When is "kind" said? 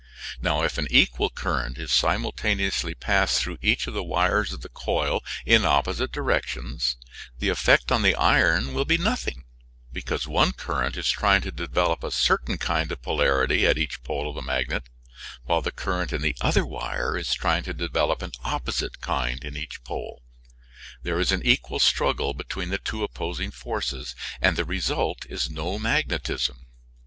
12.57-12.91, 19.01-19.43